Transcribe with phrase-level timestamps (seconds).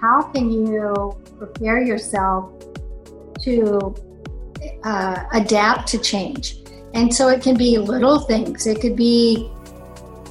[0.00, 2.52] how can you prepare yourself
[3.42, 3.94] to
[4.84, 6.56] uh, adapt to change?
[6.94, 8.66] And so it can be little things.
[8.66, 9.50] It could be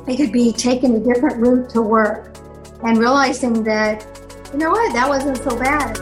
[0.07, 2.37] it could be taking a different route to work
[2.83, 4.05] and realizing that
[4.53, 5.97] you know what that wasn't so bad.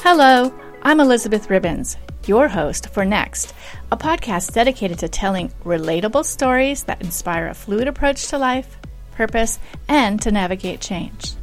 [0.00, 0.52] Hello,
[0.82, 1.96] I'm Elizabeth Ribbons,
[2.26, 3.54] your host for Next,
[3.92, 8.76] a podcast dedicated to telling relatable stories that inspire a fluid approach to life,
[9.12, 11.34] purpose, and to navigate change.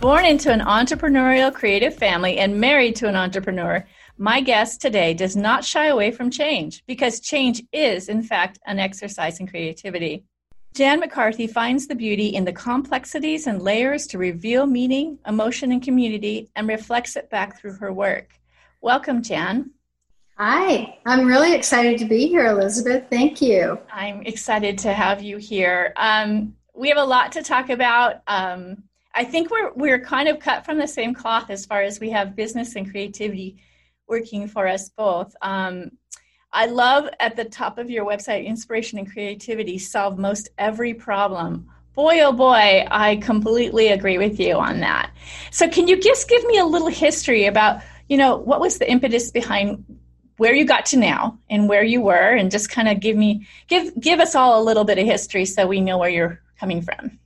[0.00, 3.86] Born into an entrepreneurial creative family and married to an entrepreneur,
[4.16, 8.78] my guest today does not shy away from change because change is, in fact, an
[8.78, 10.24] exercise in creativity.
[10.74, 15.82] Jan McCarthy finds the beauty in the complexities and layers to reveal meaning, emotion, and
[15.82, 18.40] community and reflects it back through her work.
[18.80, 19.70] Welcome, Jan.
[20.38, 23.04] Hi, I'm really excited to be here, Elizabeth.
[23.10, 23.78] Thank you.
[23.92, 25.92] I'm excited to have you here.
[25.96, 28.22] Um, we have a lot to talk about.
[28.26, 32.00] Um, I think we're we're kind of cut from the same cloth as far as
[32.00, 33.56] we have business and creativity
[34.06, 35.34] working for us both.
[35.42, 35.92] Um,
[36.52, 41.68] I love at the top of your website, inspiration and creativity solve most every problem.
[41.94, 45.12] Boy, oh boy, I completely agree with you on that.
[45.52, 48.90] So, can you just give me a little history about, you know, what was the
[48.90, 49.84] impetus behind
[50.38, 53.46] where you got to now and where you were, and just kind of give me,
[53.68, 56.80] give, give us all a little bit of history so we know where you're coming
[56.80, 57.19] from.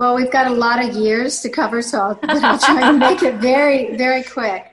[0.00, 3.22] Well, we've got a lot of years to cover, so I'll, I'll try and make
[3.22, 4.64] it very, very quick.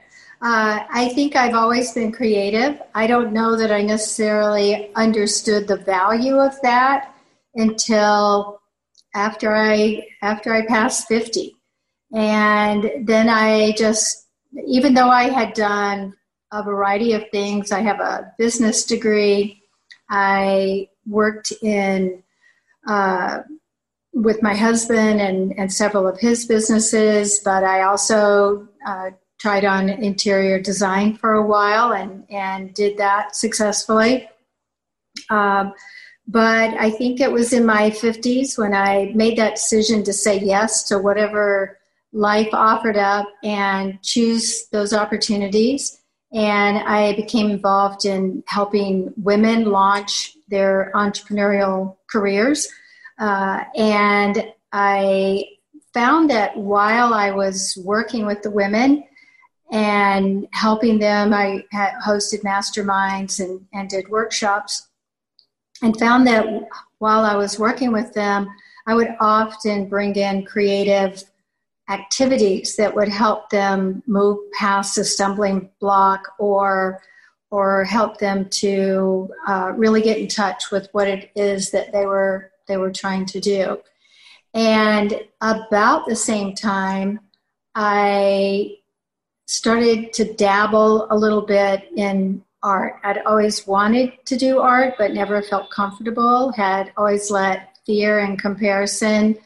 [0.42, 2.81] Uh, I think I've always been creative.
[2.95, 7.14] I don't know that I necessarily understood the value of that
[7.56, 8.61] until
[9.16, 11.58] after I after I passed fifty,
[12.14, 14.28] and then I just
[14.66, 16.16] even though I had done
[16.53, 19.62] a variety of things, I have a business degree.
[20.09, 22.23] I worked in
[22.88, 23.39] uh,
[24.23, 29.89] with my husband and, and several of his businesses, but I also uh, tried on
[29.89, 34.27] interior design for a while and, and did that successfully.
[35.29, 35.73] Um,
[36.27, 40.39] but I think it was in my 50s when I made that decision to say
[40.39, 41.77] yes to whatever
[42.11, 46.01] life offered up and choose those opportunities.
[46.33, 52.67] And I became involved in helping women launch their entrepreneurial careers.
[53.19, 55.45] Uh, and I
[55.94, 59.03] found that while I was working with the women
[59.72, 64.88] and helping them, I hosted masterminds and, and did workshops,
[65.81, 66.45] and found that
[67.00, 68.47] while I was working with them,
[68.85, 71.23] I would often bring in creative
[71.89, 77.01] activities that would help them move past a stumbling block or
[77.50, 82.06] or help them to uh, really get in touch with what it is that they
[82.06, 83.79] were they were trying to do.
[84.53, 87.19] And about the same time,
[87.75, 88.78] I
[89.45, 93.00] started to dabble a little bit in art.
[93.03, 98.39] I'd always wanted to do art, but never felt comfortable, had always let fear and
[98.39, 99.38] comparison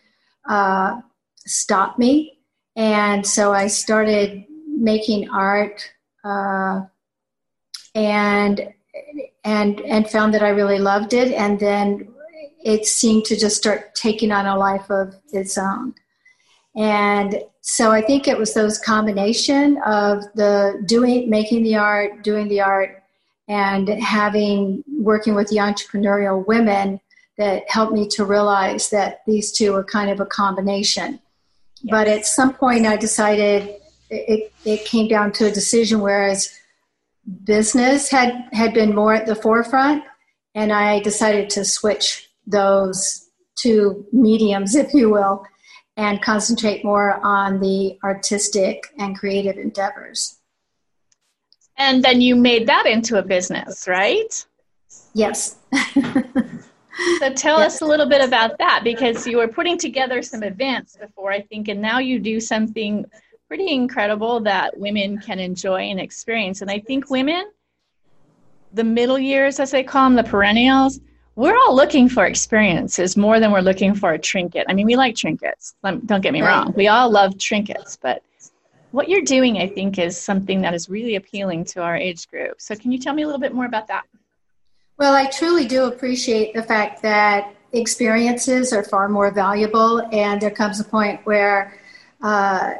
[0.49, 1.01] uh,
[1.37, 2.39] stop me.
[2.75, 5.91] And so I started making art
[6.23, 6.81] uh,
[7.93, 8.73] and
[9.43, 12.10] and and found that I really loved it and then
[12.63, 15.93] it seemed to just start taking on a life of its own.
[16.75, 22.47] And so I think it was those combination of the doing, making the art, doing
[22.47, 23.03] the art,
[23.47, 26.99] and having working with the entrepreneurial women
[27.37, 31.19] that helped me to realize that these two are kind of a combination.
[31.81, 31.91] Yes.
[31.91, 33.75] But at some point, I decided
[34.09, 35.99] it, it came down to a decision.
[35.99, 36.57] Whereas
[37.43, 40.03] business had had been more at the forefront,
[40.55, 45.43] and I decided to switch those two mediums, if you will,
[45.97, 50.39] and concentrate more on the artistic and creative endeavors.
[51.77, 54.45] And then you made that into a business, right?
[55.13, 55.57] Yes.
[55.93, 57.75] so tell yes.
[57.75, 61.41] us a little bit about that because you were putting together some events before, I
[61.41, 63.05] think, and now you do something
[63.47, 66.61] pretty incredible that women can enjoy and experience.
[66.61, 67.51] And I think women,
[68.73, 70.99] the middle years, as they call them, the perennials,
[71.35, 74.65] we're all looking for experiences more than we're looking for a trinket.
[74.67, 75.75] I mean, we like trinkets.
[75.83, 76.73] Don't get me wrong.
[76.75, 78.21] We all love trinkets, but
[78.91, 82.59] what you're doing, I think, is something that is really appealing to our age group.
[82.59, 84.03] So, can you tell me a little bit more about that?
[84.97, 90.51] Well, I truly do appreciate the fact that experiences are far more valuable, and there
[90.51, 91.79] comes a point where
[92.21, 92.73] uh,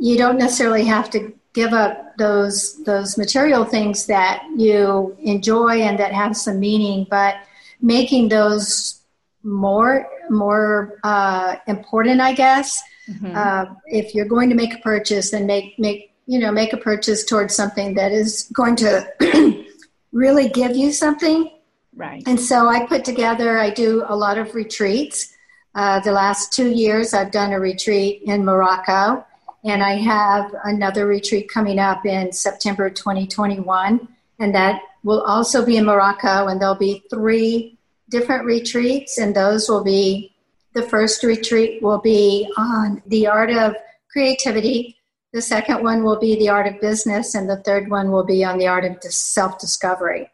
[0.00, 5.98] you don't necessarily have to give up those those material things that you enjoy and
[5.98, 7.36] that have some meaning, but
[7.84, 9.02] making those
[9.44, 12.82] more more uh, important, I guess.
[13.08, 13.32] Mm-hmm.
[13.36, 16.78] Uh, if you're going to make a purchase, then make make you know make a
[16.78, 19.64] purchase towards something that is going to
[20.12, 21.50] really give you something.
[21.94, 22.22] Right.
[22.26, 23.58] And so I put together.
[23.58, 25.32] I do a lot of retreats.
[25.74, 29.24] Uh, the last two years, I've done a retreat in Morocco,
[29.64, 34.08] and I have another retreat coming up in September 2021,
[34.38, 37.73] and that will also be in Morocco, and there'll be three
[38.14, 40.32] different retreats, and those will be
[40.72, 43.74] the first retreat will be on the art of
[44.10, 44.96] creativity.
[45.32, 48.44] The second one will be the art of business, and the third one will be
[48.44, 50.30] on the art of self discovery.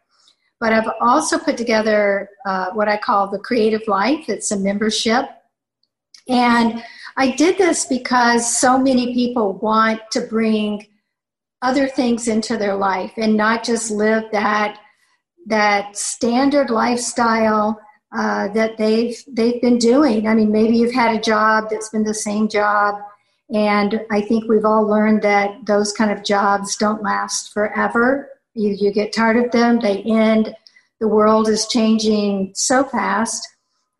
[0.61, 4.29] But I've also put together uh, what I call the Creative Life.
[4.29, 5.25] It's a membership.
[6.29, 6.85] And
[7.17, 10.87] I did this because so many people want to bring
[11.62, 14.79] other things into their life and not just live that
[15.47, 17.81] that standard lifestyle
[18.17, 20.27] uh, that they've they've been doing.
[20.27, 22.97] I mean, maybe you've had a job that's been the same job,
[23.55, 28.29] and I think we've all learned that those kind of jobs don't last forever.
[28.55, 30.55] You you get tired of them; they end.
[31.01, 33.47] The world is changing so fast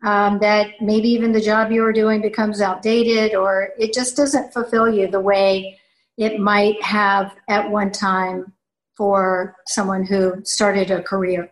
[0.03, 4.53] um, that maybe even the job you were doing becomes outdated, or it just doesn't
[4.53, 5.79] fulfill you the way
[6.19, 8.53] it might have at one time
[9.01, 11.51] for someone who started a career.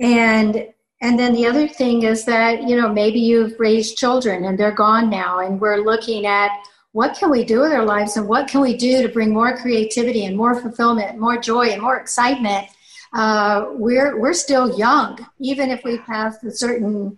[0.00, 0.66] And
[1.00, 4.80] and then the other thing is that you know maybe you've raised children and they're
[4.86, 6.50] gone now, and we're looking at
[6.90, 9.56] what can we do with our lives and what can we do to bring more
[9.56, 12.66] creativity and more fulfillment, more joy and more excitement.
[13.12, 17.16] Uh, we're we're still young, even if we pass a certain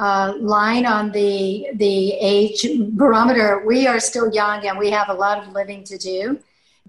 [0.00, 2.66] uh, line on the the age
[3.02, 3.62] barometer.
[3.64, 6.40] We are still young and we have a lot of living to do,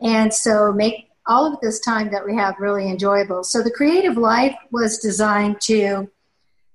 [0.01, 3.43] and so make all of this time that we have really enjoyable.
[3.43, 6.09] So the creative life was designed to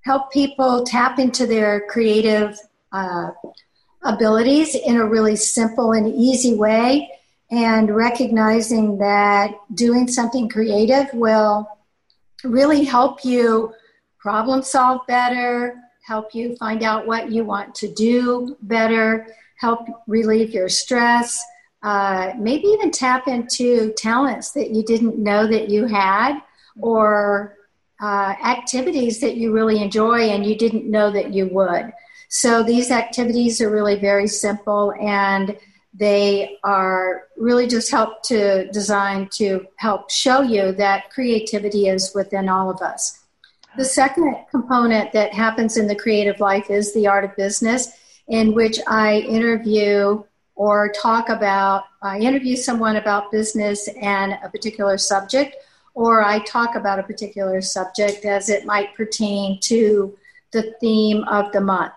[0.02, 2.56] help people tap into their creative
[2.92, 3.30] uh,
[4.02, 7.10] abilities in a really simple and easy way,
[7.50, 11.68] and recognizing that doing something creative will
[12.44, 13.72] really help you
[14.18, 20.50] problem solve better help you find out what you want to do better, help relieve
[20.52, 21.42] your stress,
[21.84, 26.40] uh, maybe even tap into talents that you didn't know that you had
[26.80, 27.58] or
[28.00, 31.92] uh, activities that you really enjoy and you didn't know that you would.
[32.28, 35.56] So these activities are really very simple and
[35.92, 42.48] they are really just help to design to help show you that creativity is within
[42.48, 43.20] all of us.
[43.76, 47.88] The second component that happens in the creative life is the art of business,
[48.26, 54.98] in which I interview or talk about, I interview someone about business and a particular
[54.98, 55.56] subject,
[55.94, 60.16] or I talk about a particular subject as it might pertain to
[60.52, 61.92] the theme of the month.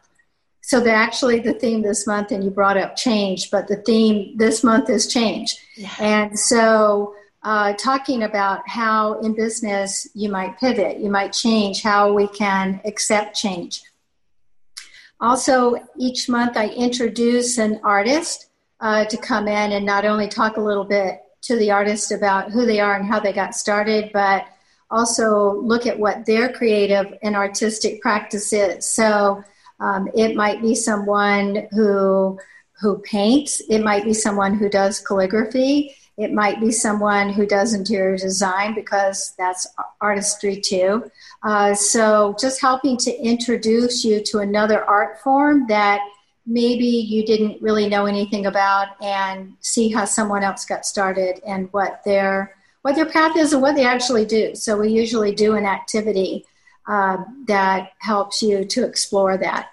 [0.62, 4.36] So, the, actually, the theme this month, and you brought up change, but the theme
[4.36, 5.56] this month is change.
[5.78, 5.94] Yeah.
[6.00, 12.12] And so, uh, talking about how in business you might pivot, you might change, how
[12.12, 13.82] we can accept change.
[15.22, 18.47] Also, each month I introduce an artist
[18.80, 22.52] uh, to come in and not only talk a little bit to the artist about
[22.52, 24.46] who they are and how they got started, but
[24.90, 28.86] also look at what their creative and artistic practice is.
[28.86, 29.44] So
[29.80, 32.40] um, it might be someone who
[32.80, 33.62] who paints.
[33.70, 35.96] It might be someone who does calligraphy.
[36.18, 39.68] It might be someone who does interior design because that's
[40.02, 41.10] artistry too.
[41.44, 46.02] Uh, so, just helping to introduce you to another art form that
[46.48, 51.68] maybe you didn't really know anything about and see how someone else got started and
[51.74, 54.56] what their what their path is and what they actually do.
[54.56, 56.46] So we usually do an activity
[56.88, 59.72] uh, that helps you to explore that.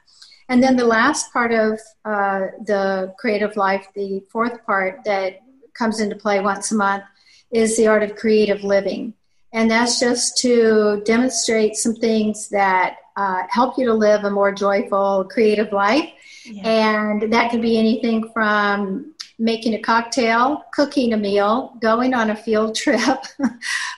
[0.49, 5.41] And then the last part of uh, the creative life, the fourth part that
[5.75, 7.05] comes into play once a month
[7.51, 9.15] is the art of creative living.
[9.55, 14.53] And that's just to demonstrate some things that uh, help you to live a more
[14.53, 16.11] joyful, creative life.
[16.45, 16.69] Yeah.
[16.69, 22.37] And that can be anything from making a cocktail, cooking a meal, going on a
[22.37, 23.25] field trip,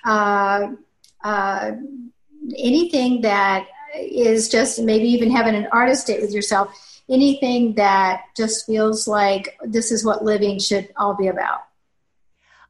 [0.04, 0.68] uh,
[1.24, 1.72] uh,
[2.58, 6.68] anything that is just maybe even having an artist date with yourself,
[7.08, 11.60] anything that just feels like this is what living should all be about.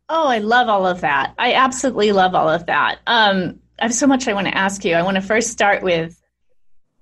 [0.09, 1.35] Oh, I love all of that.
[1.39, 3.01] I absolutely love all of that.
[3.07, 4.95] Um, I have so much I want to ask you.
[4.95, 6.21] I want to first start with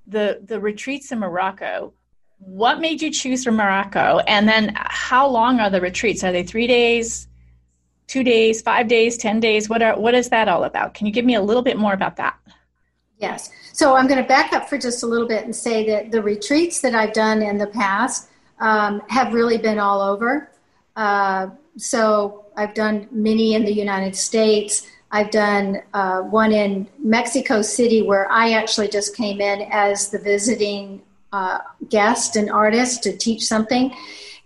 [0.07, 1.93] the the retreats in Morocco.
[2.39, 4.19] What made you choose for Morocco?
[4.27, 6.25] And then how long are the retreats?
[6.25, 7.29] Are they three days,
[8.07, 9.69] two days, five days, ten days?
[9.69, 10.95] What are what is that all about?
[10.95, 12.39] Can you give me a little bit more about that?
[13.19, 13.51] Yes.
[13.73, 16.23] So I'm going to back up for just a little bit and say that the
[16.23, 18.29] retreats that I've done in the past
[18.61, 20.51] um, have really been all over.
[20.97, 24.87] Uh, so I've done many in the United States.
[25.11, 30.19] I've done uh, one in Mexico City where I actually just came in as the
[30.19, 31.03] visiting
[31.33, 33.95] uh, guest and artist to teach something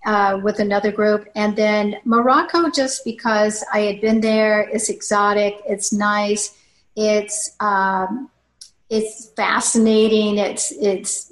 [0.06, 1.28] uh, with another group.
[1.35, 6.56] And then Morocco, just because I had been there, it's exotic, it's nice,
[6.97, 8.30] it's um,
[8.90, 11.30] it's fascinating, it's it's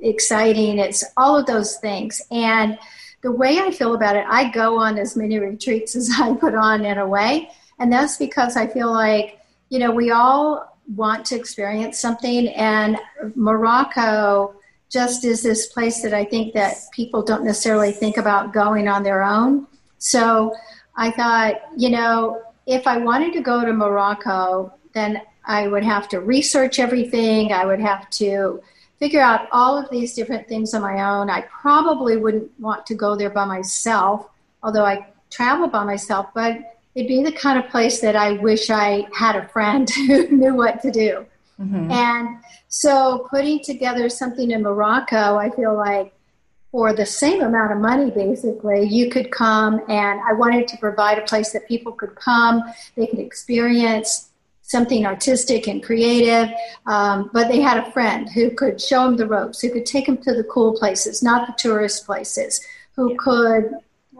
[0.00, 2.22] exciting, it's all of those things.
[2.30, 2.78] And
[3.26, 6.54] the way I feel about it, I go on as many retreats as I put
[6.54, 11.24] on in a way, and that's because I feel like you know we all want
[11.26, 12.96] to experience something, and
[13.34, 14.54] Morocco
[14.88, 19.02] just is this place that I think that people don't necessarily think about going on
[19.02, 19.66] their own.
[19.98, 20.54] So
[20.96, 26.08] I thought, you know, if I wanted to go to Morocco, then I would have
[26.10, 27.52] to research everything.
[27.52, 28.62] I would have to
[28.98, 31.30] figure out all of these different things on my own.
[31.30, 34.28] I probably wouldn't want to go there by myself,
[34.62, 36.58] although I travel by myself, but
[36.94, 40.54] it'd be the kind of place that I wish I had a friend who knew
[40.54, 41.26] what to do.
[41.60, 41.90] Mm-hmm.
[41.90, 42.38] And
[42.68, 46.12] so putting together something in Morocco, I feel like
[46.70, 51.18] for the same amount of money, basically, you could come and I wanted to provide
[51.18, 52.62] a place that people could come,
[52.96, 54.30] they could experience
[54.66, 56.52] something artistic and creative,
[56.86, 60.06] um, but they had a friend who could show them the ropes, who could take
[60.06, 62.60] them to the cool places, not the tourist places,
[62.96, 63.70] who could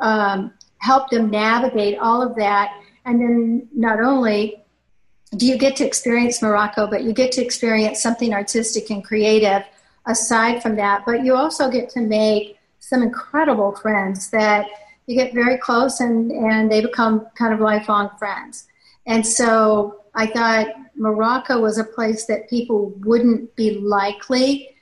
[0.00, 2.72] um, help them navigate all of that.
[3.04, 4.62] And then not only
[5.36, 9.64] do you get to experience Morocco, but you get to experience something artistic and creative
[10.06, 11.02] aside from that.
[11.04, 14.66] But you also get to make some incredible friends that
[15.06, 18.68] you get very close and, and they become kind of lifelong friends.
[19.06, 24.74] And so I thought Morocco was a place that people wouldn't be likely,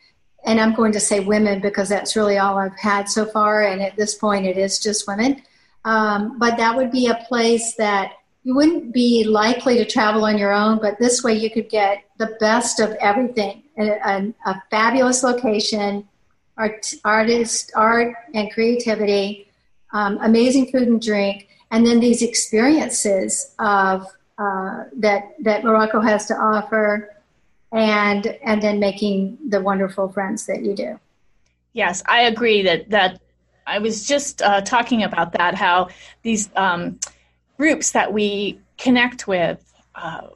[0.46, 3.82] and I'm going to say women because that's really all I've had so far, and
[3.82, 5.42] at this point it is just women.
[5.84, 8.12] Um, but that would be a place that
[8.44, 12.04] you wouldn't be likely to travel on your own, but this way you could get
[12.18, 16.08] the best of everything a, a, a fabulous location,
[16.56, 19.48] art, artist, art, and creativity,
[19.92, 24.06] um, amazing food and drink, and then these experiences of
[24.38, 27.14] uh, that that Morocco has to offer,
[27.72, 30.98] and and then making the wonderful friends that you do.
[31.72, 33.20] Yes, I agree that that
[33.66, 35.88] I was just uh, talking about that how
[36.22, 36.50] these.
[36.56, 36.98] Um,
[37.56, 40.28] groups that we connect with uh,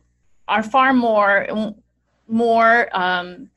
[0.47, 1.75] are far more
[2.27, 3.51] more um,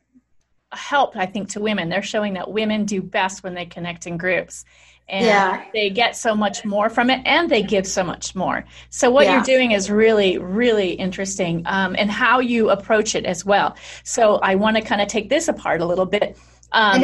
[0.71, 4.17] help i think to women they're showing that women do best when they connect in
[4.17, 4.63] groups
[5.11, 5.65] and yeah.
[5.73, 9.25] they get so much more from it and they give so much more so what
[9.25, 9.35] yeah.
[9.35, 14.37] you're doing is really really interesting um, and how you approach it as well so
[14.37, 16.37] i want to kind of take this apart a little bit
[16.71, 17.01] um,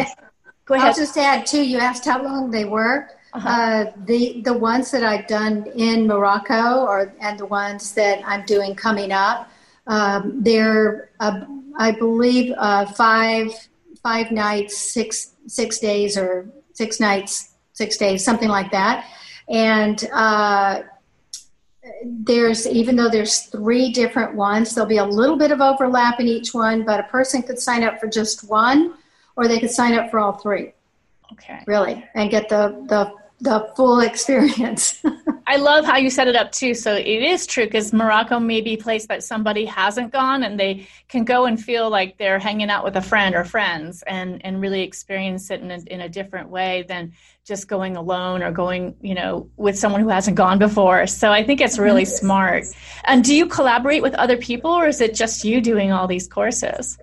[0.65, 3.49] go ahead i'll just to add too you asked how long they were uh-huh.
[3.49, 8.45] Uh, the the ones that I've done in Morocco, or and the ones that I'm
[8.45, 9.51] doing coming up,
[9.85, 11.41] um, they're uh,
[11.77, 13.51] I believe uh, five
[14.01, 19.05] five nights, six six days, or six nights, six days, something like that.
[19.49, 20.81] And uh,
[22.03, 26.27] there's even though there's three different ones, there'll be a little bit of overlap in
[26.27, 28.95] each one, but a person could sign up for just one,
[29.35, 30.73] or they could sign up for all three.
[31.33, 31.59] Okay.
[31.67, 35.01] Really, and get the the the full experience.
[35.47, 36.73] I love how you set it up too.
[36.73, 40.59] So it is true because Morocco may be a place that somebody hasn't gone and
[40.59, 44.43] they can go and feel like they're hanging out with a friend or friends and,
[44.43, 47.13] and really experience it in a, in a different way than
[47.45, 51.05] just going alone or going, you know, with someone who hasn't gone before.
[51.07, 52.65] So I think it's really smart.
[53.05, 56.27] And do you collaborate with other people or is it just you doing all these
[56.27, 56.97] courses?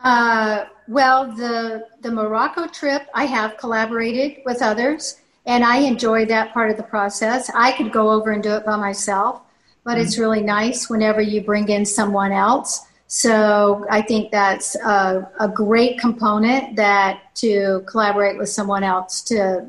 [0.00, 5.19] Uh, well, the the Morocco trip, I have collaborated with others,
[5.50, 7.50] and I enjoy that part of the process.
[7.52, 9.42] I could go over and do it by myself,
[9.84, 10.02] but mm-hmm.
[10.02, 12.86] it's really nice whenever you bring in someone else.
[13.08, 19.68] So I think that's a, a great component that to collaborate with someone else to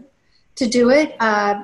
[0.53, 1.15] to do it.
[1.19, 1.63] Uh,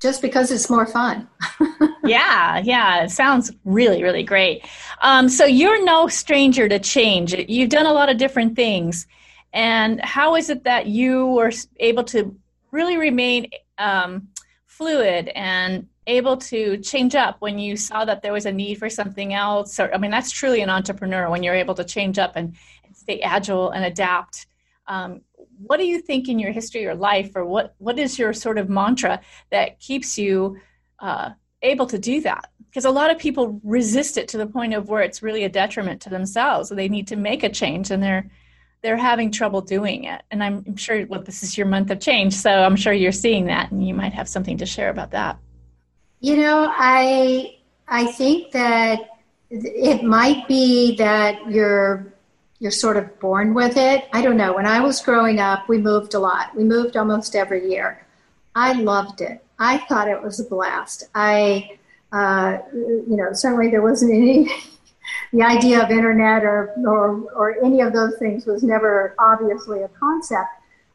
[0.00, 1.28] just because it's more fun.
[2.04, 4.64] yeah, yeah, it sounds really, really great.
[5.02, 7.34] Um, so you're no stranger to change.
[7.34, 9.06] You've done a lot of different things.
[9.54, 12.36] And how is it that you were able to
[12.74, 14.28] really remain um,
[14.66, 18.90] fluid and able to change up when you saw that there was a need for
[18.90, 19.78] something else?
[19.78, 22.54] Or, I mean, that's truly an entrepreneur when you're able to change up and,
[22.96, 24.46] stay agile and adapt.
[24.86, 25.22] Um,
[25.58, 28.56] what do you think in your history or life, or what, what is your sort
[28.56, 30.58] of mantra that keeps you
[31.00, 34.74] uh, able to do that because a lot of people resist it to the point
[34.74, 38.02] of where it's really a detriment to themselves they need to make a change and
[38.02, 38.30] they're
[38.84, 40.22] they're having trouble doing it.
[40.30, 43.46] And i'm sure well this is your month of change so i'm sure you're seeing
[43.46, 45.38] that and you might have something to share about that.
[46.20, 47.56] You know i
[47.88, 49.00] i think that
[49.50, 52.12] it might be that you're
[52.60, 54.08] you're sort of born with it.
[54.12, 54.54] I don't know.
[54.54, 56.54] When i was growing up we moved a lot.
[56.54, 58.06] We moved almost every year.
[58.54, 59.42] I loved it.
[59.58, 61.08] I thought it was a blast.
[61.14, 61.78] I
[62.12, 64.50] uh, you know certainly there wasn't any
[65.32, 69.88] the idea of internet or, or, or any of those things was never obviously a
[69.88, 70.48] concept.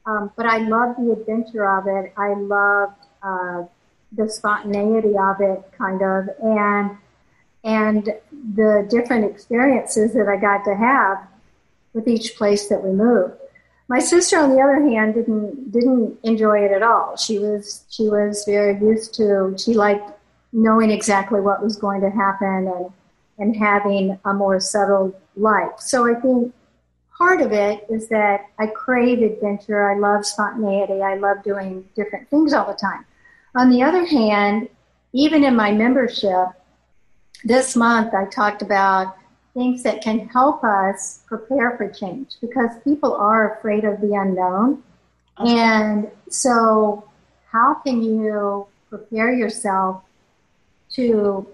[0.05, 2.13] Um, but I loved the adventure of it.
[2.17, 3.63] I loved uh,
[4.11, 6.97] the spontaneity of it, kind of, and
[7.63, 8.13] and
[8.55, 11.27] the different experiences that I got to have
[11.93, 13.33] with each place that we moved.
[13.89, 17.17] My sister, on the other hand, didn't didn't enjoy it at all.
[17.17, 19.55] She was she was very used to.
[19.57, 20.11] She liked
[20.53, 22.91] knowing exactly what was going to happen and
[23.39, 25.79] and having a more settled life.
[25.79, 26.53] So I think
[27.17, 29.89] part of it is that I crave adventure.
[29.89, 31.01] I love spontaneity.
[31.01, 33.05] I love doing different things all the time.
[33.55, 34.69] On the other hand,
[35.13, 36.49] even in my membership,
[37.43, 39.15] this month I talked about
[39.53, 44.83] things that can help us prepare for change because people are afraid of the unknown.
[45.39, 45.57] Okay.
[45.57, 47.09] And so,
[47.51, 50.03] how can you prepare yourself
[50.91, 51.47] to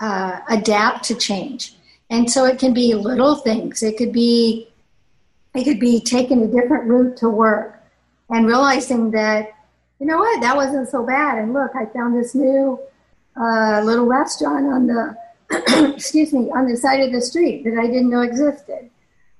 [0.00, 1.74] uh, adapt to change.
[2.10, 3.82] And so it can be little things.
[3.82, 4.68] It could be
[5.54, 7.80] it could be taking a different route to work
[8.28, 9.52] and realizing that
[10.00, 11.38] you know what that wasn't so bad.
[11.38, 12.78] And look, I found this new
[13.40, 15.16] uh, little restaurant on the
[15.94, 18.90] excuse me on the side of the street that I didn't know existed.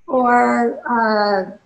[0.06, 1.56] Or uh,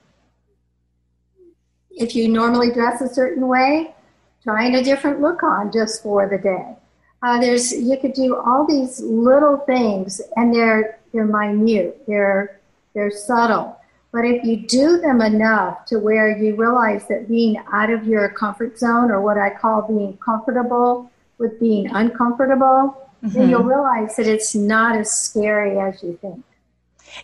[1.91, 3.95] if you normally dress a certain way,
[4.43, 6.78] trying a different look on just for the day.
[7.23, 12.61] Uh, there's you could do all these little things, and they're they're minute, they're
[12.95, 13.77] they're subtle.
[14.13, 18.29] But if you do them enough to where you realize that being out of your
[18.31, 23.29] comfort zone, or what I call being comfortable with being uncomfortable, mm-hmm.
[23.29, 26.43] then you'll realize that it's not as scary as you think.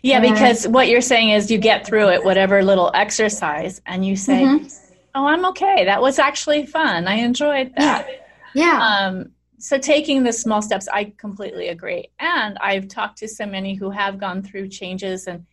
[0.02, 4.04] Yeah, and, because what you're saying is you get through it, whatever little exercise, and
[4.04, 4.66] you say, mm-hmm.
[5.14, 5.84] "Oh, I'm okay.
[5.84, 7.06] That was actually fun.
[7.06, 8.08] I enjoyed that."
[8.54, 8.64] Yeah.
[8.66, 9.06] yeah.
[9.06, 9.33] Um,
[9.64, 12.08] so taking the small steps i completely agree.
[12.18, 15.46] And i've talked to so many who have gone through changes and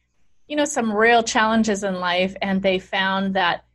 [0.47, 3.65] you know some real challenges in life and they found that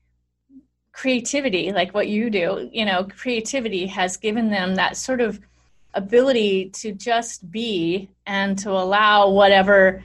[0.92, 5.40] creativity like what you do you know creativity has given them that sort of
[5.94, 10.04] ability to just be and to allow whatever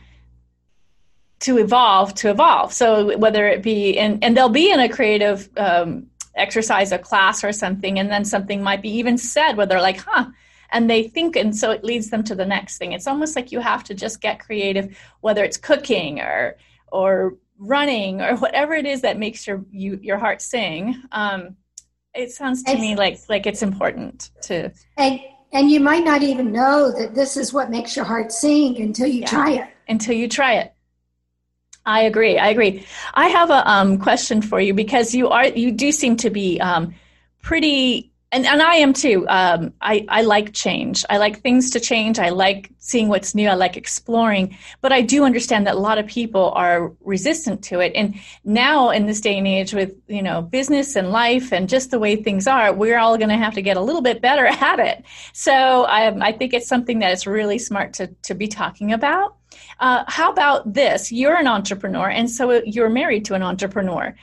[1.42, 2.72] to evolve to evolve.
[2.72, 7.44] So whether it be in and they'll be in a creative um, exercise a class
[7.44, 10.26] or something and then something might be even said where they're like huh
[10.72, 12.94] and they think and so it leads them to the next thing.
[12.94, 16.58] It's almost like you have to just get creative whether it's cooking or
[16.92, 21.02] or running or whatever it is that makes your you your heart sing.
[21.12, 21.58] Um,
[22.14, 25.20] it sounds to me like like it's important to and
[25.54, 29.08] and you might not even know that this is what makes your heart sing until
[29.08, 29.68] you yeah, try it.
[29.88, 30.74] Until you try it
[31.86, 32.38] I agree.
[32.38, 32.86] I agree.
[33.14, 36.60] I have a um, question for you because you are you do seem to be
[36.62, 36.94] um,
[37.42, 39.26] pretty and, and I am too.
[39.28, 41.04] Um, I, I like change.
[41.10, 42.18] I like things to change.
[42.18, 43.50] I like seeing what's new.
[43.50, 44.58] I like exploring.
[44.80, 47.92] But I do understand that a lot of people are resistant to it.
[47.94, 51.92] And now in this day and age with, you know, business and life and just
[51.92, 54.46] the way things are, we're all going to have to get a little bit better
[54.50, 55.04] at it.
[55.34, 59.36] So I, I think it's something that is really smart to, to be talking about.
[59.80, 61.12] Uh, how about this?
[61.12, 64.16] You're an entrepreneur, and so you're married to an entrepreneur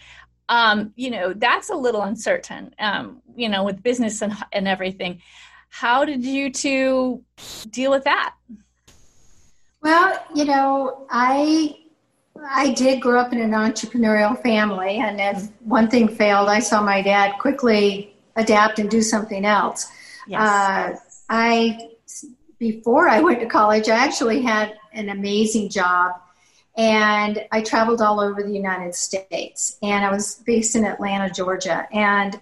[0.49, 5.21] um, you know, that's a little uncertain, um, you know, with business and, and everything.
[5.69, 7.23] How did you two
[7.71, 8.35] deal with that?
[9.83, 11.77] Well, you know, I
[12.51, 16.83] I did grow up in an entrepreneurial family, and if one thing failed, I saw
[16.83, 19.87] my dad quickly adapt and do something else.
[20.27, 20.41] Yes.
[20.41, 20.97] Uh,
[21.29, 21.91] I
[22.59, 26.21] before I went to college, I actually had an amazing job
[26.77, 29.79] and I traveled all over the United States.
[29.83, 31.89] And I was based in Atlanta, Georgia.
[31.93, 32.41] And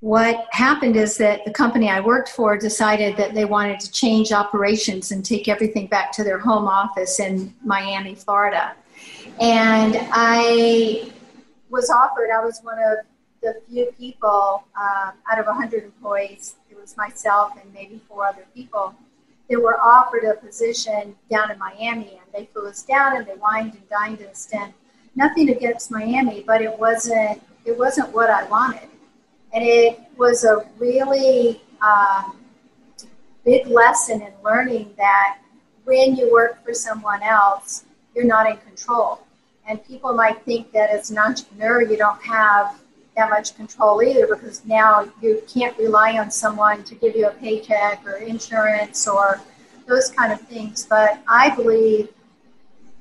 [0.00, 4.32] what happened is that the company I worked for decided that they wanted to change
[4.32, 8.74] operations and take everything back to their home office in Miami, Florida.
[9.38, 11.12] And I
[11.68, 12.98] was offered, I was one of
[13.42, 18.94] the few people um, out of 100 employees, was myself and maybe four other people
[19.48, 23.34] that were offered a position down in Miami, and they flew us down and they
[23.34, 24.48] wined and dined us.
[24.52, 24.72] And
[25.16, 28.88] nothing against Miami, but it wasn't it wasn't what I wanted,
[29.52, 32.36] and it was a really um,
[33.44, 35.38] big lesson in learning that
[35.84, 39.20] when you work for someone else, you're not in control.
[39.68, 42.80] And people might think that as an entrepreneur, you don't have
[43.16, 47.32] that much control either because now you can't rely on someone to give you a
[47.32, 49.40] paycheck or insurance or
[49.86, 50.86] those kind of things.
[50.88, 52.08] But I believe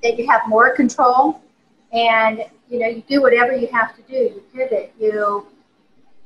[0.04, 1.42] that you have more control
[1.92, 4.16] and you know you do whatever you have to do.
[4.16, 5.48] You pivot, you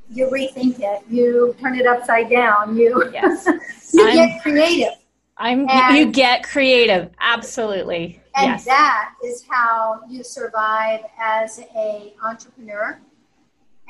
[0.10, 3.48] you rethink it, you turn it upside down, you yes.
[3.94, 4.94] you get creative.
[5.38, 8.22] I'm and, you get creative, absolutely.
[8.36, 8.66] And yes.
[8.66, 13.00] that is how you survive as a entrepreneur.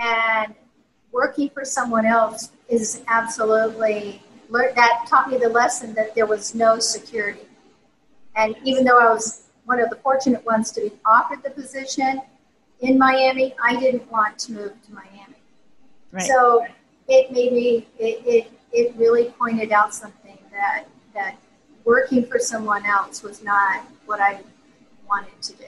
[0.03, 0.53] And
[1.13, 6.77] working for someone else is absolutely that taught me the lesson that there was no
[6.77, 7.47] security.
[8.35, 12.21] And even though I was one of the fortunate ones to be offered the position
[12.81, 15.35] in Miami, I didn't want to move to Miami.
[16.11, 16.23] Right.
[16.23, 16.65] So
[17.07, 21.37] it made me it, it it really pointed out something that that
[21.85, 24.41] working for someone else was not what I
[25.07, 25.65] wanted to do.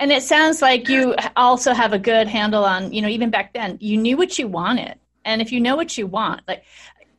[0.00, 3.52] And it sounds like you also have a good handle on, you know, even back
[3.52, 4.98] then, you knew what you wanted.
[5.26, 6.64] And if you know what you want, like,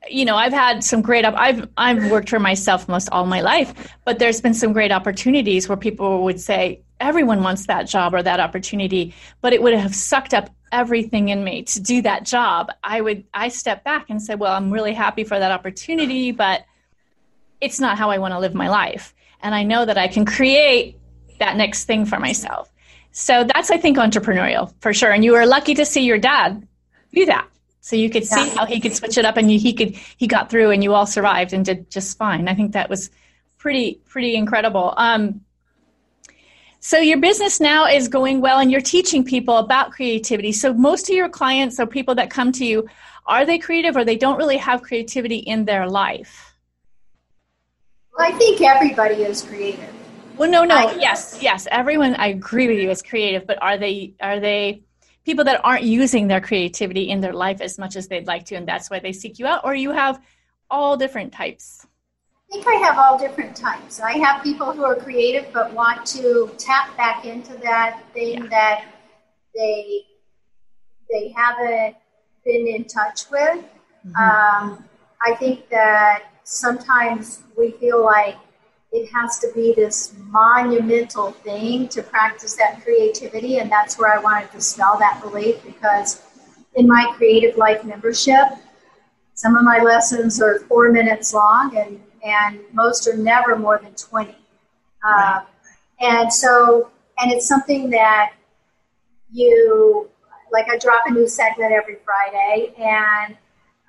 [0.10, 3.96] you know, I've had some great, I've, I've worked for myself most all my life,
[4.04, 8.24] but there's been some great opportunities where people would say, everyone wants that job or
[8.24, 12.72] that opportunity, but it would have sucked up everything in me to do that job.
[12.84, 16.66] I would, I step back and say, well, I'm really happy for that opportunity, but
[17.60, 19.14] it's not how I want to live my life.
[19.44, 20.98] And I know that I can create
[21.42, 22.72] that next thing for myself.
[23.12, 25.12] So that's, I think, entrepreneurial for sure.
[25.12, 26.66] And you were lucky to see your dad
[27.14, 27.48] do that.
[27.82, 28.56] So you could see yeah.
[28.56, 30.94] how he could switch it up and you, he could, he got through and you
[30.94, 32.48] all survived and did just fine.
[32.48, 33.10] I think that was
[33.58, 34.94] pretty, pretty incredible.
[34.98, 35.42] Um,
[36.80, 40.52] so your business now is going well and you're teaching people about creativity.
[40.52, 42.88] So most of your clients or people that come to you,
[43.26, 46.56] are they creative or they don't really have creativity in their life?
[48.18, 50.01] Well, I think everybody is creative.
[50.38, 51.68] Well, no, no, I, yes, yes.
[51.72, 54.84] Everyone, I agree with you, is creative, but are they are they
[55.26, 58.56] people that aren't using their creativity in their life as much as they'd like to,
[58.56, 60.22] and that's why they seek you out, or you have
[60.70, 61.86] all different types?
[62.50, 64.02] I think I have all different types.
[64.02, 68.48] I have people who are creative but want to tap back into that thing yeah.
[68.50, 68.86] that
[69.56, 70.06] they
[71.10, 71.96] they haven't
[72.44, 73.64] been in touch with.
[74.06, 74.16] Mm-hmm.
[74.16, 74.86] Um,
[75.22, 78.38] I think that sometimes we feel like
[78.92, 83.60] it has to be this monumental thing to practice that creativity.
[83.60, 86.22] And that's where I wanted to spell that belief because
[86.76, 88.46] in my creative life membership,
[89.34, 93.94] some of my lessons are four minutes long and, and most are never more than
[93.94, 94.36] 20.
[95.04, 95.42] Uh,
[96.02, 98.34] and so, and it's something that
[99.32, 100.10] you,
[100.52, 103.38] like I drop a new segment every Friday and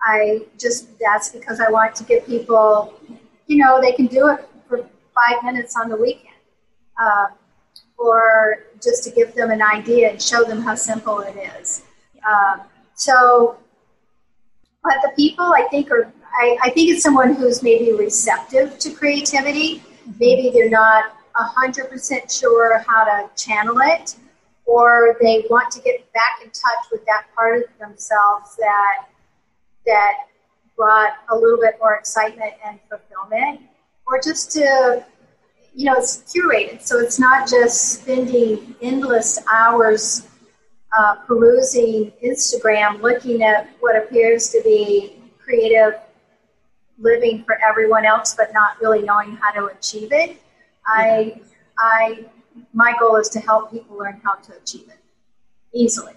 [0.05, 2.95] I just, that's because I want to give people,
[3.49, 4.49] you know, they can do it
[5.15, 6.29] five minutes on the weekend.
[7.01, 7.29] Uh,
[8.03, 11.83] or just to give them an idea and show them how simple it is.
[12.29, 12.63] Um,
[12.95, 13.57] so,
[14.83, 18.91] but the people I think are, I, I, think it's someone who's maybe receptive to
[18.91, 19.77] creativity.
[19.79, 20.13] Mm-hmm.
[20.19, 24.17] Maybe they're not 100% sure how to channel it,
[24.67, 29.07] or they want to get back in touch with that part of themselves that,
[29.87, 30.13] that
[30.77, 33.61] brought a little bit more excitement and fulfillment,
[34.13, 35.05] or just to
[35.75, 40.29] you know, it's curated, so it's not just spending endless hours
[40.97, 45.95] uh, perusing Instagram, looking at what appears to be creative
[46.99, 50.37] living for everyone else, but not really knowing how to achieve it.
[50.87, 51.41] I,
[51.79, 52.27] I,
[52.75, 54.99] my goal is to help people learn how to achieve it
[55.73, 56.13] easily.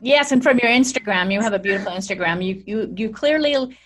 [0.00, 2.44] Yes, and from your Instagram, you have a beautiful Instagram.
[2.44, 3.78] You you you clearly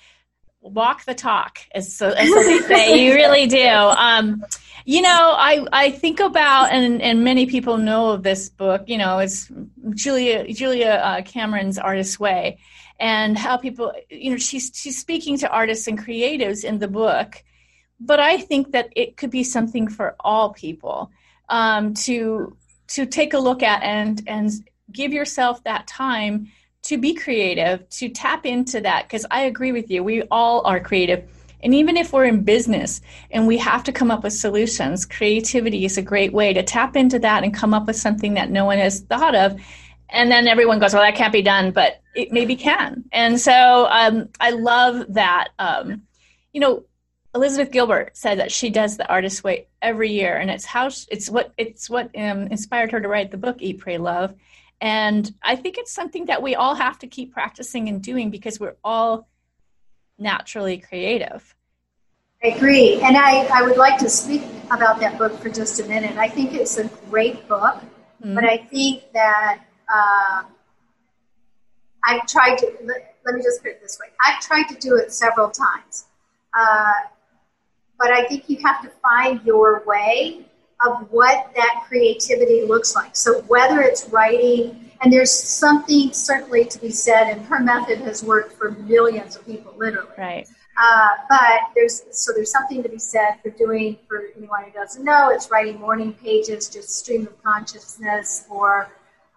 [0.61, 3.05] walk the talk, as so, as they say.
[3.05, 3.67] you really do.
[3.67, 4.45] Um,
[4.85, 8.99] you know, I, I think about, and, and many people know of this book, you
[8.99, 9.51] know, it's
[9.95, 12.59] Julia, Julia uh, Cameron's Artist's Way,
[12.99, 17.43] and how people, you know, she's, she's speaking to artists and creatives in the book.
[18.01, 21.11] But I think that it could be something for all people
[21.49, 22.57] um, to
[22.89, 24.51] to take a look at and and
[24.91, 26.51] give yourself that time
[26.89, 29.05] to be creative, to tap into that.
[29.05, 31.29] Because I agree with you, we all are creative
[31.61, 35.85] and even if we're in business and we have to come up with solutions, creativity
[35.85, 38.65] is a great way to tap into that and come up with something that no
[38.65, 39.61] one has thought of.
[40.11, 43.05] And then everyone goes, well, that can't be done, but it maybe can.
[43.13, 45.49] And so um, I love that.
[45.59, 46.03] Um,
[46.53, 46.85] you know,
[47.35, 51.29] Elizabeth Gilbert said that she does the artist way every year, and it's how it's
[51.29, 54.35] what it's what um, inspired her to write the book Eat, Pray, Love.
[54.81, 58.61] And I think it's something that we all have to keep practicing and doing because
[58.61, 59.29] we're all
[60.19, 61.55] naturally creative.
[62.43, 63.01] I agree.
[63.03, 66.17] And I, I would like to speak about that book for just a minute.
[66.17, 68.35] I think it's a great book, mm-hmm.
[68.35, 70.45] but I think that uh,
[72.05, 74.97] I've tried to, let, let, me just put it this way I've tried to do
[74.97, 76.05] it several times.
[76.57, 76.93] Uh,
[77.99, 80.47] but I think you have to find your way
[80.87, 83.17] of what that creativity looks like.
[83.17, 88.23] So whether it's writing, and there's something certainly to be said, and her method has
[88.23, 90.11] worked for millions of people, literally.
[90.17, 90.49] Right.
[90.81, 95.05] Uh, but there's so there's something to be said for doing for anyone who doesn't
[95.05, 95.31] know.
[95.31, 98.89] It's writing morning pages, just stream of consciousness, or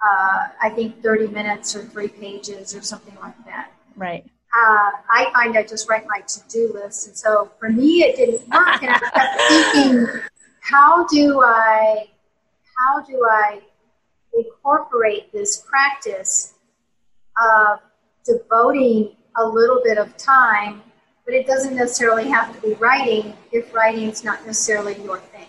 [0.06, 3.72] uh, I think 30 minutes or three pages or something like that.
[3.96, 4.24] Right.
[4.56, 8.48] Uh, I find I just write my to-do list, and so for me it didn't
[8.50, 8.84] work.
[8.84, 9.42] and I kept
[9.74, 10.22] thinking,
[10.62, 12.10] how do I,
[12.78, 13.62] how do I
[14.34, 16.54] incorporate this practice
[17.42, 17.80] of
[18.26, 20.82] devoting a little bit of time
[21.26, 25.48] but it doesn't necessarily have to be writing if writing is not necessarily your thing.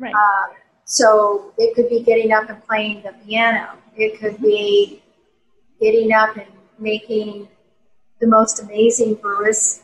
[0.00, 0.12] Right.
[0.12, 3.78] Uh, so it could be getting up and playing the piano.
[3.96, 5.02] It could be
[5.80, 7.48] getting up and making
[8.20, 9.82] the most amazing barista,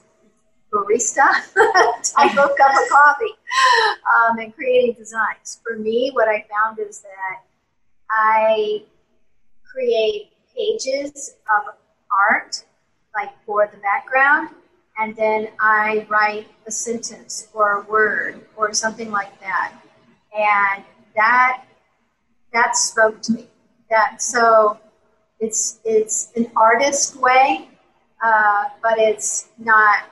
[0.72, 3.34] barista type of cup of coffee
[4.30, 5.60] um, and creating designs.
[5.62, 7.42] For me, what I found is that
[8.10, 8.82] I
[9.64, 11.74] create pages of
[12.30, 12.64] art,
[13.14, 14.50] like for the background,
[14.98, 19.72] and then I write a sentence or a word or something like that.
[20.36, 20.84] And
[21.14, 21.64] that
[22.52, 23.46] that spoke to me.
[23.90, 24.78] That so
[25.40, 27.68] it's it's an artist way,
[28.24, 30.04] uh, but it's not.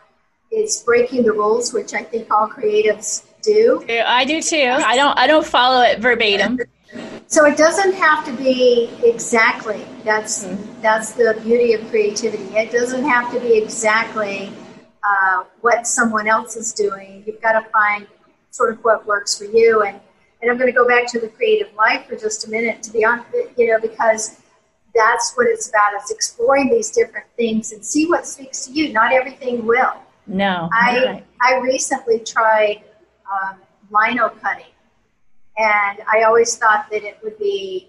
[0.51, 3.85] It's breaking the rules, which I think all creatives do.
[3.89, 4.57] I do too.
[4.57, 5.17] I don't.
[5.19, 6.59] I don't follow it verbatim.
[7.29, 9.85] So it doesn't have to be exactly.
[10.05, 10.83] That's mm-hmm.
[10.83, 12.45] that's the beauty of creativity.
[12.57, 14.53] It doesn't have to be exactly
[15.07, 17.23] uh, what someone else is doing.
[17.27, 18.07] You've got to find
[18.51, 19.83] sort of what works for you.
[19.83, 20.01] And,
[20.43, 22.93] and I'm going to go back to the creative life for just a minute, to
[22.93, 24.41] be honest, you know, because
[24.95, 28.93] that's what it's about is exploring these different things and see what speaks to you.
[28.93, 29.95] Not everything will.
[30.27, 30.69] No.
[30.73, 31.27] I, right.
[31.41, 32.83] I recently tried
[33.33, 33.57] um,
[33.91, 34.73] lino cutting,
[35.59, 37.89] and I always thought that it would be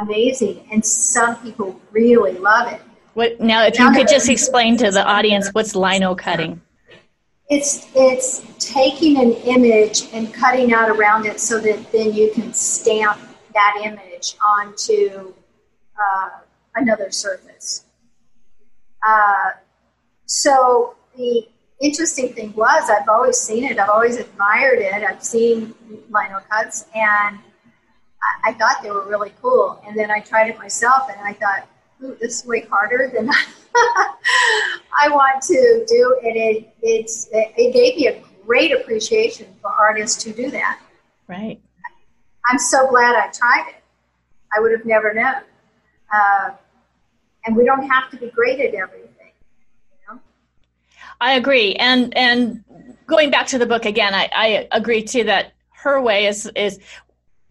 [0.00, 2.80] amazing, and some people really love it.
[3.14, 3.64] What now?
[3.64, 6.60] If you could just explain to the audience what's lino cutting.
[7.48, 12.52] It's it's taking an image and cutting out around it so that then you can
[12.52, 13.18] stamp
[13.52, 15.34] that image onto
[15.98, 16.30] uh,
[16.76, 17.84] another surface.
[19.06, 19.50] Uh,
[20.26, 21.48] so the
[21.80, 23.78] interesting thing was I've always seen it.
[23.78, 25.02] I've always admired it.
[25.02, 27.38] I've seen lino cuts and
[28.22, 29.82] I, I thought they were really cool.
[29.86, 31.66] And then I tried it myself and I thought,
[32.02, 33.30] ooh, this is way harder than
[35.00, 36.20] I want to do.
[36.22, 40.80] And it, it's, it gave me a great appreciation for artists who do that.
[41.28, 41.60] Right.
[42.50, 43.82] I'm so glad I tried it.
[44.54, 45.42] I would have never known.
[46.12, 46.50] Uh,
[47.46, 48.99] and we don't have to be great at everything.
[51.20, 51.74] I agree.
[51.74, 52.64] And, and
[53.06, 56.78] going back to the book again, I, I agree too that her way is, is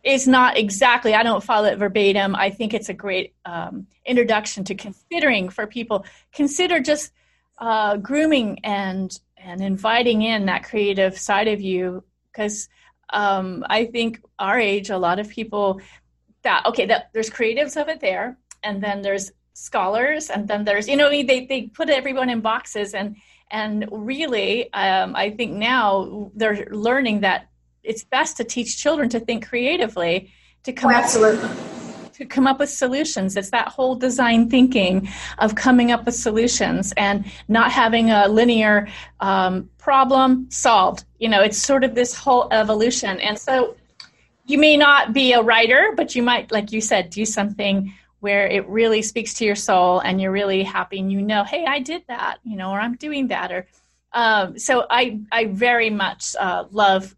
[0.02, 2.34] is not exactly i don't follow it verbatim.
[2.34, 6.06] I think it's a great um, introduction to considering for people.
[6.34, 7.12] Consider just
[7.58, 12.04] uh, grooming and and inviting in that creative side of you.
[12.32, 12.70] Because
[13.12, 15.82] um, i think our age a lot of people
[16.44, 20.88] that okay that there's creatives of it there and then there's scholars and then there's
[20.88, 23.18] you know they, they put everyone in boxes and
[23.52, 27.50] and really um, i think now they're learning that
[27.84, 30.32] it's best to teach children to think creatively
[30.64, 31.50] to come oh, absolutely.
[32.14, 33.38] to come up with solutions.
[33.38, 35.08] It's that whole design thinking
[35.38, 38.90] of coming up with solutions and not having a linear
[39.22, 41.06] um, problem solved.
[41.18, 43.20] You know it's sort of this whole evolution.
[43.20, 43.76] And so
[44.46, 48.48] you may not be a writer but you might like you said do something where
[48.48, 51.80] it really speaks to your soul and you're really happy and you know hey i
[51.80, 53.66] did that you know or i'm doing that or
[54.12, 57.16] um, so I, I very much uh, love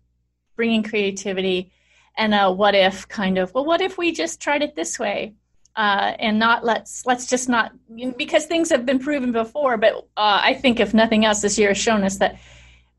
[0.55, 1.71] bringing creativity
[2.17, 5.35] and a what if kind of well what if we just tried it this way?
[5.77, 7.71] Uh, and not let's let's just not
[8.17, 11.69] because things have been proven before but uh, i think if nothing else this year
[11.69, 12.37] has shown us that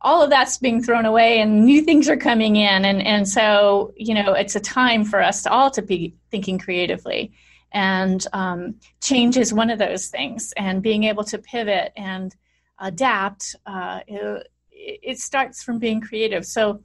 [0.01, 2.85] all of that's being thrown away and new things are coming in.
[2.85, 7.33] And and so you know it's a time for us all to be thinking creatively
[7.73, 12.35] and um, change is one of those things and being able to pivot and
[12.79, 16.83] adapt uh, it, it starts from being creative so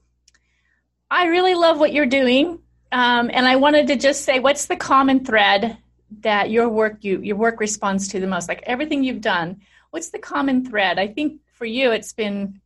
[1.10, 2.60] I really love what you're doing.
[2.92, 5.78] Um, and I wanted to just say, what's the common thread
[6.22, 8.48] that your work you your work responds to the most?
[8.48, 11.00] Like everything you've done, what's the common thread?
[11.00, 12.62] I think for you, it's been,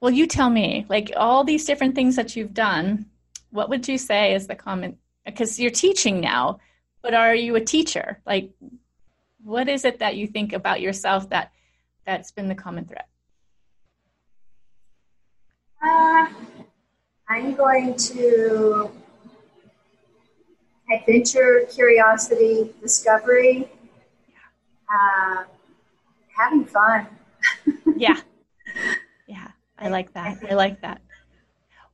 [0.00, 3.06] well, you tell me, like all these different things that you've done,
[3.50, 6.58] what would you say is the common, because you're teaching now,
[7.02, 8.20] but are you a teacher?
[8.26, 8.50] Like,
[9.42, 11.52] what is it that you think about yourself that
[12.06, 13.04] that's been the common thread?
[15.82, 16.26] Uh,
[17.28, 18.90] I'm going to
[20.92, 23.68] adventure, curiosity, discovery,
[24.92, 25.44] uh,
[26.36, 27.06] having fun.
[27.96, 28.20] yeah.
[29.26, 29.48] Yeah.
[29.78, 30.38] I like that.
[30.48, 31.00] I like that.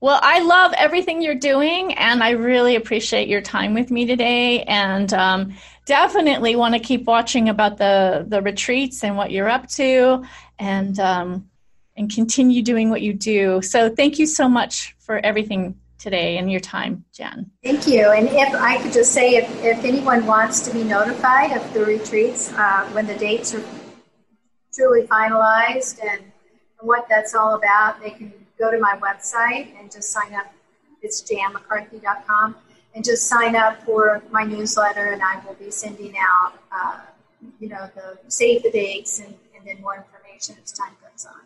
[0.01, 4.63] Well, I love everything you're doing, and I really appreciate your time with me today.
[4.65, 5.55] And um,
[5.87, 10.25] definitely want to keep watching about the the retreats and what you're up to,
[10.59, 11.49] and um,
[11.97, 13.63] and continue doing what you do.
[13.63, 17.51] So, thank you so much for everything today and your time, Jen.
[17.65, 18.11] Thank you.
[18.11, 21.85] And if I could just say, if, if anyone wants to be notified of the
[21.85, 23.63] retreats uh, when the dates are
[24.75, 26.21] truly finalized and
[26.81, 30.53] what that's all about, they can go to my website and just sign up.
[31.03, 32.57] It's janmccarthy.com
[32.95, 37.01] and just sign up for my newsletter, and I will be sending out, uh,
[37.61, 41.43] you know, the save the dates and, and then more information as time goes on.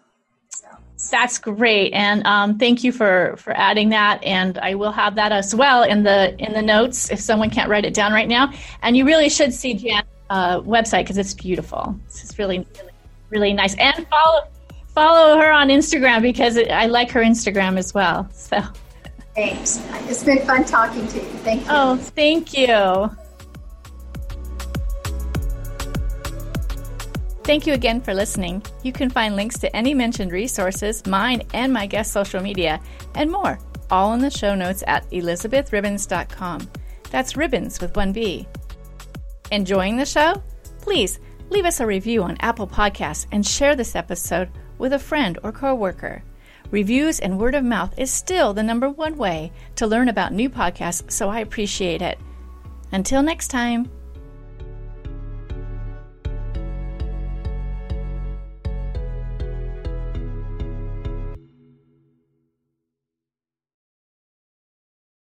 [0.49, 0.69] So.
[1.11, 4.23] That's great, and um, thank you for for adding that.
[4.23, 7.69] And I will have that as well in the in the notes if someone can't
[7.69, 8.53] write it down right now.
[8.83, 11.99] And you really should see Jan's uh, website because it's beautiful.
[12.07, 12.93] It's really, really,
[13.31, 13.75] really nice.
[13.77, 14.43] And follow
[15.01, 18.29] follow her on Instagram because it, I like her Instagram as well.
[18.33, 18.61] So.
[19.35, 19.81] Thanks.
[20.11, 21.29] It's been fun talking to you.
[21.45, 21.69] Thank you.
[21.71, 23.11] Oh, thank you.
[27.45, 28.63] Thank you again for listening.
[28.83, 32.81] You can find links to any mentioned resources, mine and my guest social media,
[33.15, 33.59] and more,
[33.91, 36.69] all in the show notes at elizabethribons.com.
[37.11, 38.47] That's ribbons with one B.
[39.51, 40.43] Enjoying the show?
[40.83, 45.39] Please leave us a review on Apple Podcasts and share this episode with a friend
[45.45, 46.25] or coworker.
[46.71, 50.51] Reviews and word of mouth is still the number one way to learn about new
[50.51, 52.19] podcasts, so I appreciate it.
[52.91, 53.89] Until next time.